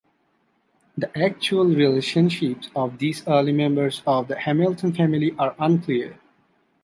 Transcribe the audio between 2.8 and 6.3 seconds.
these early members of the Hamilton family are unclear.